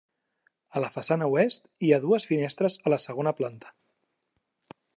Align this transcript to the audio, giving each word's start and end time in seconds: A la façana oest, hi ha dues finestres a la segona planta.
A 0.77 0.81
la 0.83 0.89
façana 0.93 1.27
oest, 1.33 1.67
hi 1.87 1.91
ha 1.91 1.99
dues 2.07 2.25
finestres 2.31 2.79
a 2.87 2.95
la 2.95 2.99
segona 3.05 3.35
planta. 3.43 3.73